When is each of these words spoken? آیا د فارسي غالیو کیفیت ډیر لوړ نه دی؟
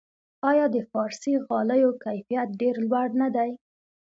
آیا 0.49 0.65
د 0.75 0.77
فارسي 0.91 1.33
غالیو 1.47 1.91
کیفیت 2.03 2.47
ډیر 2.61 2.75
لوړ 2.89 3.07
نه 3.21 3.27
دی؟ 3.35 3.51